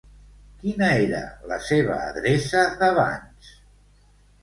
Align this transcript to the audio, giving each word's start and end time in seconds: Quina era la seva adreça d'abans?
Quina 0.63 0.87
era 1.01 1.19
la 1.53 1.61
seva 1.67 1.99
adreça 2.09 2.67
d'abans? 2.83 3.55